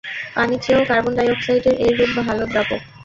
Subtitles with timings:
[0.35, 2.81] পানির চেয়েও কার্বন ডাইঅক্সাইডের এই রূপ ভাল দ্রাবক।